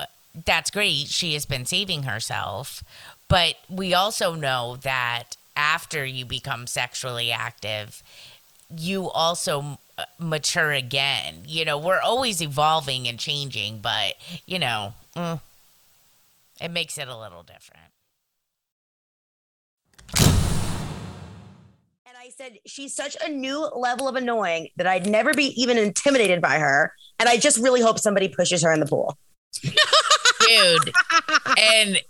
that's 0.45 0.69
great. 0.71 1.07
She 1.07 1.33
has 1.35 1.45
been 1.45 1.65
saving 1.65 2.03
herself. 2.03 2.83
But 3.29 3.55
we 3.69 3.93
also 3.93 4.33
know 4.33 4.77
that 4.81 5.37
after 5.55 6.03
you 6.03 6.25
become 6.25 6.67
sexually 6.67 7.31
active, 7.31 8.03
you 8.75 9.09
also 9.09 9.77
uh, 9.97 10.05
mature 10.17 10.71
again. 10.71 11.43
You 11.45 11.63
know, 11.63 11.77
we're 11.77 12.01
always 12.01 12.41
evolving 12.41 13.07
and 13.07 13.19
changing, 13.19 13.79
but, 13.79 14.15
you 14.45 14.57
know, 14.57 14.93
mm, 15.15 15.39
it 16.59 16.71
makes 16.71 16.97
it 16.97 17.07
a 17.07 17.17
little 17.17 17.43
different. 17.43 17.83
And 22.07 22.17
I 22.17 22.29
said, 22.35 22.57
she's 22.65 22.95
such 22.95 23.15
a 23.23 23.29
new 23.29 23.59
level 23.75 24.07
of 24.07 24.15
annoying 24.15 24.69
that 24.77 24.87
I'd 24.87 25.05
never 25.05 25.33
be 25.35 25.53
even 25.61 25.77
intimidated 25.77 26.41
by 26.41 26.57
her. 26.57 26.93
And 27.19 27.29
I 27.29 27.37
just 27.37 27.59
really 27.59 27.81
hope 27.81 27.99
somebody 27.99 28.27
pushes 28.27 28.63
her 28.63 28.73
in 28.73 28.79
the 28.79 28.87
pool. 28.87 29.17
dude. 30.49 30.91
and 31.57 32.01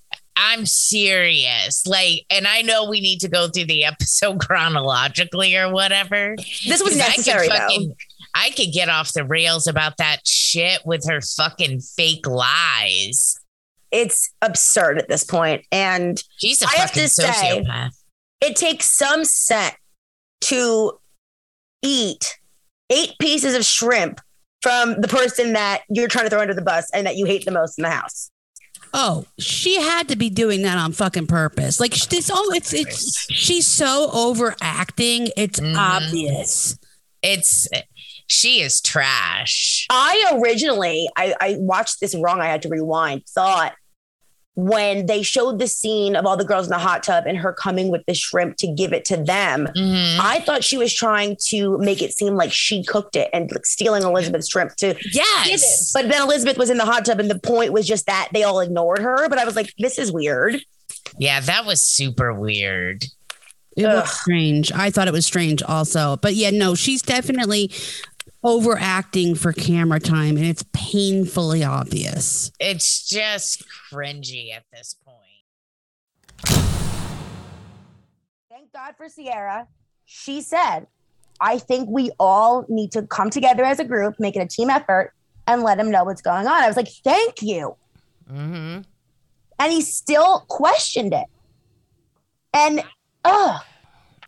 I'm 0.42 0.66
serious. 0.66 1.86
Like, 1.86 2.22
and 2.30 2.48
I 2.48 2.62
know 2.62 2.90
we 2.90 3.02
need 3.02 3.20
to 3.20 3.28
go 3.28 3.50
through 3.50 3.66
the 3.66 3.84
episode 3.94 4.40
chronologically 4.40 5.56
or 5.58 5.72
whatever. 5.72 6.36
This 6.66 6.82
was 6.82 6.94
'Cause 6.94 7.00
I 7.02 7.06
could 7.08 7.18
necessary, 7.18 7.48
though. 7.50 7.56
fucking- 7.56 7.96
I 8.36 8.52
could 8.52 8.72
get 8.72 8.88
off 8.90 9.12
the 9.14 9.26
rails 9.26 9.68
about 9.68 9.98
that 9.98 10.26
shit 10.26 10.82
with 10.86 11.06
her 11.10 11.20
fucking 11.20 11.82
fake 11.82 12.26
lies. 12.28 13.36
It's 13.92 14.30
absurd 14.42 15.00
at 15.00 15.10
this 15.10 15.24
point. 15.24 15.66
And 15.72 16.24
She's 16.38 16.62
a 16.62 16.68
I 16.68 16.72
have 16.78 16.90
fucking 16.92 17.04
to 17.04 17.10
say- 17.10 17.24
sociopath. 17.66 17.90
it 18.40 18.56
takes 18.56 18.96
some 18.98 19.26
set 19.26 19.76
to 20.42 21.00
eat 21.82 22.38
eight 22.90 23.14
pieces 23.20 23.56
of 23.56 23.66
shrimp 23.66 24.22
from 24.62 25.02
the 25.02 25.08
person 25.08 25.54
that 25.54 25.82
you're 25.90 26.08
trying 26.08 26.26
to 26.26 26.30
throw 26.30 26.42
under 26.42 26.54
the 26.54 26.62
bus 26.62 26.90
and 26.94 27.08
that 27.08 27.16
you 27.18 27.26
hate 27.26 27.46
the 27.46 27.52
most 27.52 27.78
in 27.80 27.84
the 27.84 27.90
house. 27.90 28.30
Oh, 28.94 29.26
she 29.38 29.82
had 29.82 30.08
to 30.10 30.16
be 30.16 30.30
doing 30.30 30.64
that 30.64 30.78
on 30.78 30.92
fucking 30.94 31.28
purpose. 31.28 31.80
Like 31.80 31.94
this, 31.94 32.30
oh, 32.34 32.52
it's 32.54 32.74
it's 32.74 33.26
she's 33.32 33.68
so 33.68 34.10
overacting. 34.12 35.30
It's 35.38 35.60
Mhm. 35.60 35.78
obvious. 35.78 36.78
It's 37.22 37.68
she 38.28 38.62
is 38.62 38.80
trash. 38.82 39.88
I 39.90 40.32
originally, 40.42 41.10
I, 41.18 41.36
I 41.42 41.56
watched 41.60 42.00
this 42.00 42.16
wrong. 42.16 42.40
I 42.42 42.46
had 42.48 42.62
to 42.64 42.70
rewind. 42.70 43.24
Thought 43.28 43.74
when 44.66 45.06
they 45.06 45.22
showed 45.24 45.60
the 45.60 45.68
scene 45.68 46.16
of 46.16 46.26
all 46.26 46.36
the 46.38 46.44
girls 46.46 46.66
in 46.68 46.72
the 46.72 46.78
hot 46.80 47.04
tub 47.04 47.26
and 47.28 47.38
her 47.38 47.54
coming 47.54 47.90
with 47.90 48.06
the 48.08 48.14
shrimp 48.14 48.58
to 48.58 48.68
give 48.68 48.94
it 48.94 49.06
to 49.06 49.18
them, 49.18 49.68
Mhm. 49.76 50.20
I 50.20 50.40
thought 50.42 50.64
she 50.64 50.78
was 50.78 50.94
trying 50.94 51.38
to 51.48 51.78
make 51.80 52.02
it 52.02 52.14
seem 52.14 52.36
like 52.36 52.52
she 52.52 52.84
cooked 52.84 53.16
it 53.16 53.30
and 53.34 53.52
like 53.52 53.66
stealing 53.66 54.04
Elizabeth's 54.04 54.50
shrimp 54.50 54.76
to 54.78 54.88
give 54.94 54.98
it. 54.98 55.14
Yes. 55.14 55.92
But 55.94 56.10
then 56.10 56.22
Elizabeth 56.22 56.58
was 56.58 56.70
in 56.70 56.78
the 56.78 56.86
hot 56.86 57.06
tub 57.06 57.20
and 57.20 57.30
the 57.30 57.40
point 57.40 57.72
was 57.74 57.88
just 57.88 58.06
that 58.08 58.30
they 58.34 58.44
all 58.44 58.60
ignored 58.60 59.00
her. 59.00 59.30
But 59.30 59.40
I 59.40 59.46
was 59.46 59.56
like, 59.56 59.74
this 59.80 59.98
is 59.98 60.12
weird. 60.12 60.62
yeah, 61.18 61.40
that 61.40 61.66
was 61.66 61.82
super 61.82 62.34
weird. 62.34 63.06
It 63.78 63.86
Ugh. 63.86 64.02
was 64.02 64.12
strange. 64.12 64.72
I 64.74 64.90
thought 64.90 65.08
it 65.08 65.14
was 65.14 65.26
strange 65.26 65.64
also. 65.64 66.18
But 66.18 66.36
yeah, 66.36 66.50
no, 66.50 66.76
she's 66.76 67.02
definitely 67.02 67.72
overacting 68.44 69.36
for 69.36 69.52
camera 69.52 70.00
time 70.00 70.38
and 70.38 70.46
it's 70.46 70.64
painfully 70.74 71.64
obvious. 71.64 72.52
It's 72.60 73.08
just 73.08 73.64
cringy 73.92 74.54
at 74.54 74.64
this 74.72 74.96
point. 75.06 75.18
Thank 78.50 78.72
God 78.74 78.96
for 78.98 79.10
Sierra. 79.10 79.68
She 80.06 80.42
said, 80.42 80.88
I 81.42 81.58
think 81.58 81.90
we 81.90 82.12
all 82.20 82.66
need 82.70 82.92
to 82.94 83.04
come 83.04 83.30
together 83.30 83.64
as 83.64 83.80
a 83.80 83.86
group, 83.86 84.20
make 84.20 84.36
it 84.36 84.40
a 84.40 84.48
team 84.48 84.70
effort, 84.70 85.14
and 85.48 85.64
let 85.64 85.80
him 85.80 85.92
know 85.92 86.04
what's 86.04 86.22
going 86.22 86.48
on. 86.48 86.62
I 86.62 86.68
was 86.68 86.78
like, 86.78 86.90
thank 87.04 87.42
you. 87.42 87.76
hmm 88.28 88.80
And 89.60 89.72
he 89.72 89.82
still 89.82 90.42
questioned 90.48 91.14
it. 91.14 91.26
And, 92.54 92.84
ugh. 93.24 93.62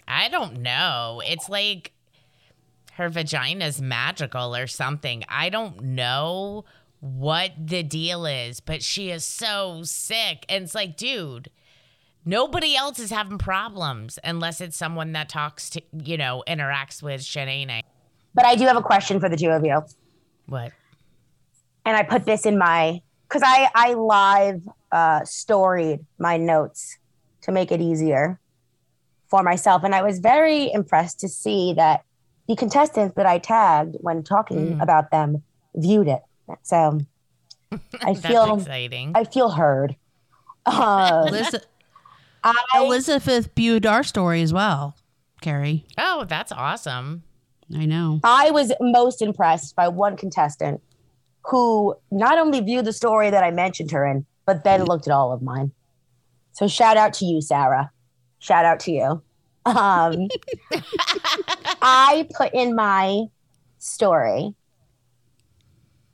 I 0.08 0.30
don't 0.30 0.62
know. 0.62 1.22
It's 1.26 1.50
like 1.50 1.94
her 3.02 3.10
vagina's 3.10 3.82
magical 3.82 4.56
or 4.56 4.68
something. 4.68 5.24
I 5.28 5.50
don't 5.50 5.82
know 5.82 6.66
what 7.00 7.52
the 7.58 7.84
deal 7.84 8.26
is, 8.26 8.60
but 8.60 8.84
she 8.84 9.10
is 9.10 9.26
so 9.26 9.82
sick. 9.84 10.46
And 10.48 10.64
it's 10.64 10.76
like, 10.76 10.96
dude, 10.96 11.50
nobody 12.24 12.76
else 12.76 13.00
is 13.00 13.10
having 13.10 13.40
problems 13.40 14.20
unless 14.24 14.62
it's 14.62 14.78
someone 14.78 15.12
that 15.14 15.28
talks 15.28 15.70
to, 15.72 15.82
you 15.92 16.16
know, 16.16 16.44
interacts 16.48 17.02
with 17.02 17.22
Shanae. 17.22 17.82
But 18.34 18.46
I 18.46 18.56
do 18.56 18.66
have 18.66 18.78
a 18.78 18.84
question 18.84 19.20
for 19.20 19.30
the 19.30 19.36
two 19.36 19.50
of 19.50 19.66
you. 19.66 19.82
What? 20.46 20.72
And 21.84 21.98
I 21.98 22.04
put 22.04 22.26
this 22.26 22.46
in 22.46 22.58
my, 22.58 23.02
because 23.28 23.42
I, 23.44 23.70
I 23.74 23.94
live 23.96 24.62
uh, 24.92 25.26
storied 25.26 26.06
my 26.20 26.38
notes 26.38 26.98
to 27.42 27.52
make 27.52 27.72
it 27.72 27.82
easier 27.82 28.40
for 29.28 29.42
myself. 29.42 29.84
And 29.84 29.96
I 29.96 30.04
was 30.04 30.20
very 30.20 30.72
impressed 30.72 31.20
to 31.22 31.28
see 31.28 31.74
that 31.74 32.04
the 32.52 32.58
contestants 32.58 33.16
that 33.16 33.26
I 33.26 33.38
tagged 33.38 33.96
when 34.02 34.24
talking 34.24 34.76
Mm. 34.78 34.84
about 34.84 35.10
them 35.10 35.42
viewed 35.74 36.08
it. 36.10 36.22
So 36.64 37.00
I 38.04 38.14
feel 38.14 38.56
exciting. 38.58 39.14
I 39.16 39.24
feel 39.24 39.50
heard. 39.52 39.96
Uh, 40.66 41.24
Elizabeth, 41.28 41.66
I, 42.44 42.54
Elizabeth 42.76 43.50
viewed 43.56 43.86
our 43.86 44.04
story 44.04 44.42
as 44.42 44.52
well, 44.54 44.96
Keri. 45.42 45.86
oh, 45.98 46.26
that's 46.28 46.52
awesome. 46.52 47.24
I 47.76 47.86
know. 47.86 48.20
I 48.24 48.52
was 48.52 48.74
most 48.82 49.22
impressed 49.22 49.76
by 49.78 49.88
one 49.88 50.18
contestant 50.18 50.82
who 51.46 51.96
not 52.12 52.38
only 52.38 52.60
viewed 52.60 52.84
the 52.86 52.92
story 52.94 53.30
that 53.30 53.44
I 53.44 53.52
mentioned 53.52 53.92
her 53.92 54.06
in, 54.06 54.26
but 54.46 54.64
then 54.66 54.84
looked 54.84 55.08
at 55.08 55.14
all 55.14 55.32
of 55.32 55.42
mine. 55.42 55.72
So 56.52 56.68
shout 56.68 56.98
out 56.98 57.14
to 57.16 57.26
you, 57.26 57.42
Sarah. 57.42 57.92
Shout 58.40 58.66
out 58.66 58.82
to 58.82 58.92
you. 58.92 59.24
Um, 59.66 60.28
I 61.82 62.28
put 62.36 62.54
in 62.54 62.76
my 62.76 63.26
story. 63.78 64.54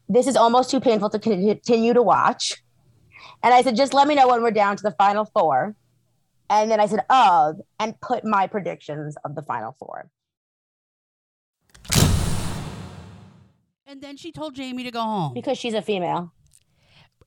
This 0.09 0.27
is 0.27 0.35
almost 0.35 0.71
too 0.71 0.79
painful 0.79 1.09
to 1.09 1.19
continue 1.19 1.93
to 1.93 2.01
watch. 2.01 2.63
And 3.43 3.53
I 3.53 3.61
said, 3.61 3.75
just 3.75 3.93
let 3.93 4.07
me 4.07 4.15
know 4.15 4.27
when 4.27 4.41
we're 4.41 4.51
down 4.51 4.77
to 4.77 4.83
the 4.83 4.91
final 4.91 5.25
four. 5.25 5.75
And 6.49 6.71
then 6.71 6.79
I 6.79 6.87
said, 6.87 7.01
of, 7.09 7.57
and 7.79 7.99
put 7.99 8.23
my 8.23 8.47
predictions 8.47 9.17
of 9.25 9.35
the 9.35 9.41
final 9.41 9.75
four. 9.77 10.09
And 13.85 14.01
then 14.01 14.17
she 14.17 14.31
told 14.31 14.55
Jamie 14.55 14.83
to 14.83 14.91
go 14.91 15.01
home. 15.01 15.33
Because 15.33 15.57
she's 15.57 15.73
a 15.73 15.81
female. 15.81 16.33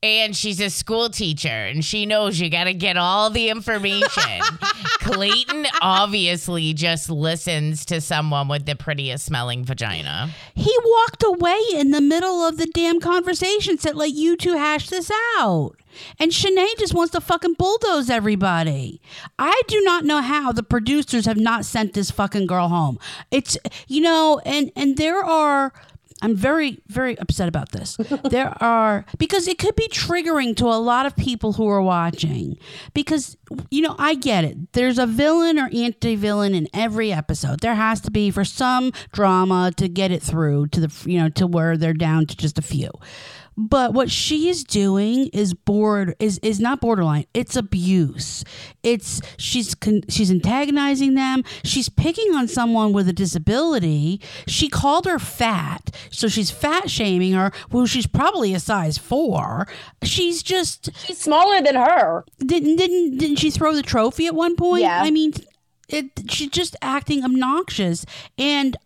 And 0.03 0.35
she's 0.35 0.61
a 0.61 0.71
school 0.71 1.11
teacher 1.11 1.49
and 1.49 1.85
she 1.85 2.07
knows 2.07 2.41
you 2.41 2.49
got 2.49 2.65
to 2.65 2.75
get 2.75 2.97
all 2.97 3.29
the 3.31 3.51
information. 3.51 4.41
Clayton 5.13 5.67
obviously 5.81 6.73
just 6.73 7.11
listens 7.11 7.85
to 7.87 8.01
someone 8.01 8.49
with 8.49 8.67
the 8.67 8.77
prettiest 8.77 9.25
smelling 9.27 9.65
vagina. 9.65 10.31
He 10.55 10.75
walked 10.85 11.23
away 11.23 11.61
in 11.75 11.91
the 11.91 12.01
middle 12.01 12.43
of 12.43 12.57
the 12.57 12.67
damn 12.67 13.01
conversation, 13.01 13.79
said, 13.79 13.97
let 13.97 14.11
you 14.11 14.37
two 14.37 14.55
hash 14.55 14.89
this 14.89 15.11
out. 15.39 15.77
And 16.19 16.31
Shanae 16.31 16.79
just 16.79 16.95
wants 16.95 17.13
to 17.13 17.21
fucking 17.21 17.55
bulldoze 17.55 18.11
everybody. 18.11 19.01
I 19.39 19.61
do 19.67 19.81
not 19.81 20.05
know 20.05 20.21
how 20.21 20.53
the 20.53 20.63
producers 20.63 21.27
have 21.27 21.37
not 21.37 21.65
sent 21.65 21.95
this 21.95 22.11
fucking 22.11 22.47
girl 22.47 22.69
home. 22.69 22.99
It's 23.31 23.59
you 23.89 24.01
know, 24.01 24.41
and 24.45 24.71
and 24.77 24.97
there 24.97 25.25
are 25.25 25.73
I'm 26.23 26.37
very, 26.37 26.83
very 26.89 27.19
upset 27.19 27.49
about 27.49 27.73
this. 27.73 27.97
there 28.31 28.55
are, 28.63 29.05
because 29.19 29.49
it 29.49 29.59
could 29.59 29.77
be 29.77 29.89
triggering 29.89 30.57
to 30.57 30.67
a 30.67 30.79
lot 30.79 31.07
of 31.07 31.17
people 31.17 31.55
who 31.55 31.67
are 31.69 31.83
watching. 31.83 32.59
Because, 32.95 33.37
you 33.71 33.83
know, 33.83 33.97
I 33.99 34.15
get 34.15 34.45
it. 34.45 34.73
There's 34.73 34.99
a 34.99 35.07
villain 35.07 35.59
or 35.59 35.71
anti 35.73 36.17
villain 36.17 36.55
in 36.55 36.69
every 36.75 37.13
episode. 37.13 37.61
There 37.61 37.75
has 37.75 38.01
to 38.03 38.11
be 38.11 38.31
for 38.31 38.45
some 38.45 38.93
drama 39.13 39.73
to 39.77 39.89
get 39.89 40.11
it 40.11 40.23
through 40.23 40.69
to 40.69 40.81
the, 40.81 41.11
you 41.11 41.19
know, 41.19 41.29
to 41.31 41.47
where 41.47 41.77
they're 41.77 41.95
down 41.95 42.27
to 42.27 42.37
just 42.37 42.59
a 42.59 42.63
few. 42.63 42.91
But 43.61 43.93
what 43.93 44.11
she's 44.11 44.65
doing 44.65 45.27
is 45.35 45.53
bored 45.53 46.15
is 46.19 46.39
is 46.39 46.61
not 46.61 46.81
borderline. 46.81 47.27
It's 47.35 47.57
abuse. 47.57 48.43
It's 48.83 49.21
she's 49.37 49.75
con, 49.75 50.01
she's 50.09 50.31
antagonizing 50.31 51.13
them. 51.13 51.45
She's 51.63 51.91
picking 51.91 52.35
on 52.35 52.49
someone 52.49 52.95
with 52.95 53.07
a 53.07 53.13
disability. 53.13 54.23
She 54.47 54.71
called 54.71 55.05
her 55.05 55.19
fat, 55.19 55.95
so 56.11 56.27
she's 56.27 56.51
fat 56.51 56.91
shaming 56.91 57.35
her. 57.35 57.53
Well, 57.71 57.85
she's 57.85 58.07
probably 58.07 58.55
a 58.55 58.61
size 58.61 58.97
four. 58.97 59.69
She's 60.03 60.43
just 60.43 60.89
she's 61.05 61.19
smaller 61.19 61.61
than 61.61 61.75
her. 61.75 62.25
Didn't 62.39 62.77
didn't 62.77 63.19
didn't 63.19 63.37
she 63.37 63.51
throw 63.51 63.75
the 63.75 63.83
trophy 63.83 64.27
at 64.27 64.35
one 64.35 64.57
point? 64.57 64.85
Yeah. 64.85 65.03
I 65.03 65.11
mean, 65.11 65.35
it, 65.87 66.31
she's 66.31 66.49
just 66.49 66.77
acting 66.81 67.25
obnoxious 67.25 68.07
and 68.39 68.79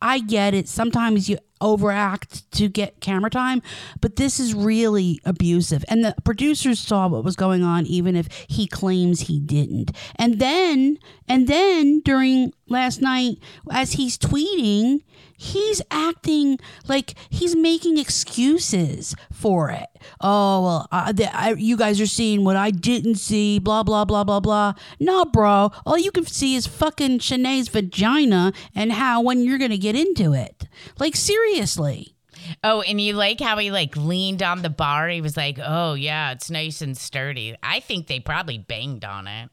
I 0.00 0.20
get 0.20 0.54
it. 0.54 0.68
Sometimes 0.68 1.28
you 1.28 1.38
overact 1.60 2.50
to 2.52 2.68
get 2.68 3.00
camera 3.00 3.30
time, 3.30 3.62
but 4.00 4.16
this 4.16 4.40
is 4.40 4.54
really 4.54 5.20
abusive. 5.24 5.84
And 5.88 6.04
the 6.04 6.14
producers 6.24 6.78
saw 6.78 7.08
what 7.08 7.24
was 7.24 7.36
going 7.36 7.62
on, 7.62 7.86
even 7.86 8.16
if 8.16 8.28
he 8.48 8.66
claims 8.66 9.22
he 9.22 9.38
didn't. 9.38 9.92
And 10.16 10.38
then, 10.38 10.98
and 11.28 11.48
then 11.48 12.00
during 12.00 12.52
last 12.68 13.00
night, 13.00 13.38
as 13.70 13.92
he's 13.92 14.18
tweeting, 14.18 15.00
he's 15.40 15.80
acting 15.90 16.58
like 16.86 17.14
he's 17.30 17.56
making 17.56 17.96
excuses 17.96 19.14
for 19.32 19.70
it. 19.70 19.86
Oh, 20.20 20.62
well, 20.62 20.88
uh, 20.92 21.12
the, 21.12 21.34
I, 21.34 21.52
you 21.52 21.78
guys 21.78 21.98
are 21.98 22.06
seeing 22.06 22.44
what 22.44 22.56
I 22.56 22.70
didn't 22.70 23.14
see, 23.14 23.58
blah, 23.58 23.82
blah, 23.82 24.04
blah, 24.04 24.22
blah, 24.22 24.40
blah. 24.40 24.74
No, 25.00 25.24
bro. 25.24 25.72
All 25.86 25.96
you 25.96 26.10
can 26.12 26.26
see 26.26 26.56
is 26.56 26.66
fucking 26.66 27.20
Shanae's 27.20 27.68
vagina 27.68 28.52
and 28.74 28.92
how 28.92 29.22
when 29.22 29.42
you're 29.42 29.56
going 29.56 29.70
to 29.70 29.78
get 29.78 29.96
into 29.96 30.34
it. 30.34 30.68
Like, 30.98 31.16
seriously. 31.16 32.16
Oh, 32.62 32.82
and 32.82 33.00
you 33.00 33.14
like 33.14 33.40
how 33.40 33.56
he 33.56 33.70
like 33.70 33.96
leaned 33.96 34.42
on 34.42 34.60
the 34.60 34.70
bar? 34.70 35.08
He 35.08 35.20
was 35.20 35.36
like, 35.36 35.58
"Oh 35.62 35.92
yeah, 35.92 36.32
it's 36.32 36.50
nice 36.50 36.80
and 36.80 36.96
sturdy." 36.96 37.54
I 37.62 37.80
think 37.80 38.06
they 38.06 38.18
probably 38.18 38.56
banged 38.56 39.04
on 39.04 39.26
it. 39.26 39.50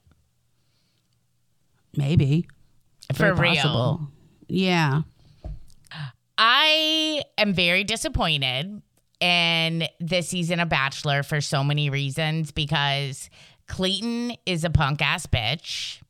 Maybe. 1.95 2.47
For 3.13 3.34
Very 3.34 3.52
real. 3.52 3.56
possible. 3.56 4.12
Yeah. 4.47 5.02
Am 7.38 7.54
very 7.54 7.84
disappointed 7.84 8.82
in 9.19 9.88
this 10.00 10.30
season 10.30 10.60
of 10.60 10.69
Bachelor 10.69 11.23
for 11.23 11.41
so 11.41 11.63
many 11.63 11.89
reasons 11.89 12.52
because 12.52 13.30
Clayton 13.67 14.34
is 14.45 14.63
a 14.63 14.69
punk 14.69 15.02
ass 15.02 15.26
bitch. 15.26 16.02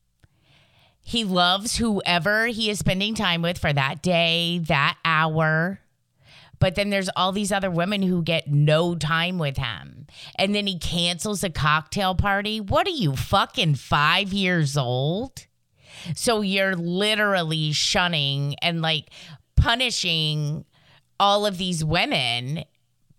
He 1.01 1.23
loves 1.23 1.77
whoever 1.77 2.47
he 2.47 2.69
is 2.69 2.79
spending 2.79 3.15
time 3.15 3.41
with 3.41 3.57
for 3.57 3.71
that 3.71 4.01
day, 4.01 4.59
that 4.65 4.97
hour. 5.05 5.79
But 6.59 6.75
then 6.75 6.89
there's 6.89 7.09
all 7.15 7.31
these 7.31 7.51
other 7.51 7.71
women 7.71 8.01
who 8.01 8.23
get 8.23 8.47
no 8.51 8.95
time 8.95 9.37
with 9.37 9.57
him. 9.57 10.07
And 10.35 10.55
then 10.55 10.67
he 10.67 10.79
cancels 10.79 11.43
a 11.43 11.49
cocktail 11.49 12.15
party. 12.15 12.59
What 12.59 12.87
are 12.87 12.91
you, 12.91 13.15
fucking 13.15 13.75
five 13.75 14.33
years 14.33 14.75
old? 14.75 15.45
So 16.15 16.41
you're 16.41 16.75
literally 16.75 17.71
shunning 17.71 18.55
and 18.61 18.81
like 18.81 19.09
punishing 19.55 20.65
all 21.19 21.45
of 21.45 21.57
these 21.57 21.83
women 21.83 22.63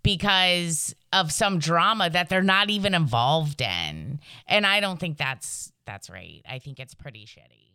because 0.02 0.94
of 1.12 1.32
some 1.32 1.58
drama 1.58 2.08
that 2.11 2.28
they're 2.28 2.42
not 2.42 2.70
even 2.70 2.94
involved 2.94 3.61
in. 3.61 4.20
And 4.46 4.66
I 4.66 4.80
don't 4.80 4.98
think 4.98 5.18
that's 5.18 5.72
that's 5.87 6.11
right. 6.11 6.42
I 6.48 6.58
think 6.58 6.78
it's 6.80 6.94
pretty 6.94 7.26
shitty. 7.26 7.72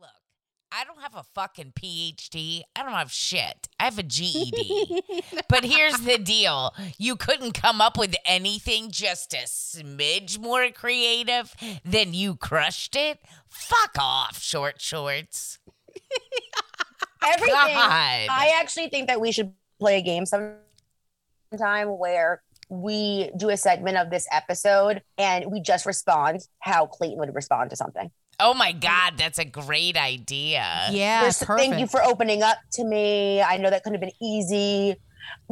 Look, 0.00 0.10
I 0.70 0.84
don't 0.84 1.00
have 1.00 1.14
a 1.14 1.22
fucking 1.22 1.72
PhD. 1.78 2.62
I 2.74 2.82
don't 2.82 2.92
have 2.92 3.12
shit. 3.12 3.68
I 3.78 3.84
have 3.84 3.98
a 3.98 4.02
GED. 4.02 5.02
but 5.48 5.64
here's 5.64 6.00
the 6.00 6.18
deal 6.18 6.74
you 6.98 7.16
couldn't 7.16 7.52
come 7.52 7.80
up 7.80 7.98
with 7.98 8.16
anything 8.24 8.90
just 8.90 9.34
a 9.34 9.46
smidge 9.46 10.38
more 10.38 10.68
creative 10.70 11.54
than 11.84 12.14
you 12.14 12.36
crushed 12.36 12.96
it? 12.96 13.20
Fuck 13.48 13.96
off, 13.98 14.40
short 14.42 14.80
shorts. 14.80 15.58
Everything. 17.24 17.54
God. 17.54 18.26
I 18.30 18.52
actually 18.60 18.88
think 18.88 19.06
that 19.08 19.20
we 19.20 19.32
should 19.32 19.52
play 19.78 19.98
a 19.98 20.02
game 20.02 20.24
sometime 20.26 21.98
where 21.98 22.42
we 22.68 23.30
do 23.36 23.50
a 23.50 23.56
segment 23.56 23.96
of 23.96 24.10
this 24.10 24.26
episode 24.32 25.02
and 25.18 25.50
we 25.50 25.60
just 25.60 25.86
respond 25.86 26.40
how 26.60 26.86
Clayton 26.86 27.18
would 27.18 27.34
respond 27.34 27.70
to 27.70 27.76
something. 27.76 28.10
Oh 28.40 28.54
my 28.54 28.72
God, 28.72 29.14
that's 29.18 29.38
a 29.38 29.44
great 29.44 29.96
idea. 29.96 30.86
Yeah. 30.90 31.20
There's- 31.20 31.44
Thank 31.44 31.78
you 31.78 31.86
for 31.86 32.02
opening 32.02 32.42
up 32.42 32.58
to 32.72 32.84
me. 32.84 33.40
I 33.42 33.56
know 33.58 33.70
that 33.70 33.84
couldn't 33.84 34.00
have 34.00 34.08
been 34.08 34.16
easy. 34.26 34.96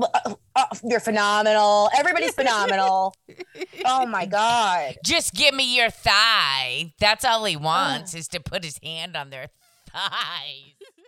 Uh, 0.02 0.34
uh, 0.56 0.64
you're 0.82 0.98
phenomenal. 0.98 1.88
Everybody's 1.96 2.34
phenomenal. 2.34 3.14
oh 3.84 4.06
my 4.06 4.26
God. 4.26 4.96
Just 5.04 5.34
give 5.34 5.54
me 5.54 5.76
your 5.76 5.90
thigh. 5.90 6.92
That's 6.98 7.24
all 7.24 7.44
he 7.44 7.56
wants 7.56 8.14
is 8.14 8.26
to 8.28 8.40
put 8.40 8.64
his 8.64 8.80
hand 8.82 9.16
on 9.16 9.30
their 9.30 9.46
eyes. 9.94 10.74